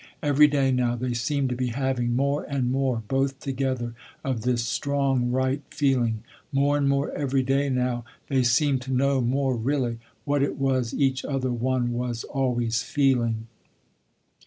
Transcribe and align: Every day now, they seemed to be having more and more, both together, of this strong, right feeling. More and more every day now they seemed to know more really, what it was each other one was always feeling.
Every 0.23 0.47
day 0.47 0.71
now, 0.71 0.95
they 0.95 1.13
seemed 1.13 1.49
to 1.49 1.55
be 1.55 1.67
having 1.67 2.15
more 2.15 2.43
and 2.45 2.71
more, 2.71 3.03
both 3.07 3.39
together, 3.39 3.93
of 4.23 4.41
this 4.41 4.63
strong, 4.63 5.29
right 5.29 5.61
feeling. 5.69 6.23
More 6.51 6.75
and 6.75 6.89
more 6.89 7.11
every 7.11 7.43
day 7.43 7.69
now 7.69 8.03
they 8.27 8.41
seemed 8.41 8.81
to 8.81 8.91
know 8.93 9.21
more 9.21 9.55
really, 9.55 9.99
what 10.25 10.41
it 10.41 10.57
was 10.57 10.95
each 10.95 11.23
other 11.23 11.51
one 11.51 11.93
was 11.93 12.23
always 12.23 12.81
feeling. 12.81 13.45